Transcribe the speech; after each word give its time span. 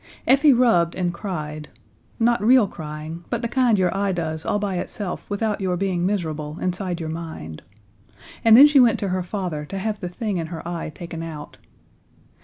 Effie 0.25 0.51
rubbed 0.51 0.95
and 0.95 1.13
cried 1.13 1.69
not 2.19 2.41
real 2.43 2.67
crying, 2.67 3.23
but 3.29 3.43
the 3.43 3.47
kind 3.47 3.77
your 3.77 3.95
eye 3.95 4.11
does 4.11 4.43
all 4.43 4.57
by 4.57 4.79
itself 4.79 5.29
without 5.29 5.61
your 5.61 5.77
being 5.77 6.07
miserable 6.07 6.57
inside 6.59 6.99
your 6.99 7.07
mind 7.07 7.61
and 8.43 8.57
then 8.57 8.65
she 8.65 8.79
went 8.79 8.97
to 8.97 9.09
her 9.09 9.21
father 9.21 9.63
to 9.63 9.77
have 9.77 9.99
the 9.99 10.09
thing 10.09 10.37
in 10.37 10.47
her 10.47 10.67
eye 10.67 10.89
taken 10.89 11.21
out. 11.21 11.57